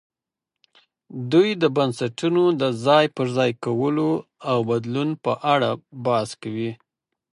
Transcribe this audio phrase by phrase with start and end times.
[1.31, 4.09] دوی د بنسټونو د ځای پر ځای کولو
[4.51, 5.69] او بدلون په اړه
[6.05, 6.71] بحث کوي.